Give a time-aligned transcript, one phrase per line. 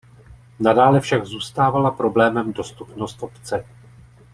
[0.59, 3.65] Nadále však zůstávala problémem dostupnost obce.